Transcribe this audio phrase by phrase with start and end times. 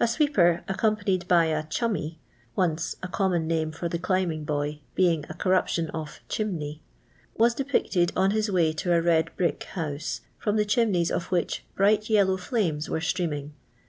[0.00, 2.16] A sweeper, accompanied by a" chum my"
[2.56, 6.82] (once» common name for the climbing boy, being a corruption of chimney),
[7.36, 11.26] was de picted on his way to a red brick house, from the chimneys of
[11.30, 13.54] which bright yellow flames were streaming.